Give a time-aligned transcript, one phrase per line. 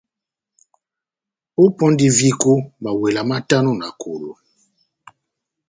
[1.63, 2.53] Ópɔndi viko
[2.83, 4.31] mawela matano ma kolo.